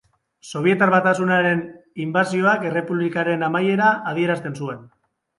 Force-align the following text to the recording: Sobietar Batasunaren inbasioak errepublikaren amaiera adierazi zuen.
Sobietar 0.51 0.85
Batasunaren 0.93 1.59
inbasioak 2.05 2.65
errepublikaren 2.69 3.47
amaiera 3.49 3.91
adierazi 4.13 4.53
zuen. 4.61 4.81